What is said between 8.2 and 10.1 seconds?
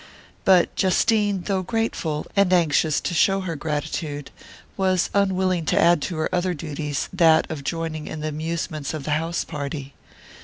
the amusements of the house party.